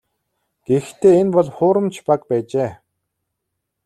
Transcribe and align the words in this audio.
Гэхдээ 0.67 1.13
энэ 1.21 1.33
бол 1.35 1.47
хуурамч 1.55 1.95
баг 2.07 2.21
байжээ. 2.29 2.71